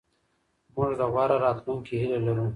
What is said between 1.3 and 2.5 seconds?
راتلونکي هیله لرو.